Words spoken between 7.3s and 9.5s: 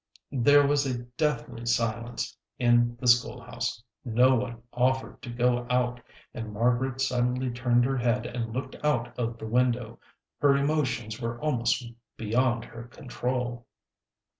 turned her head and looked out of the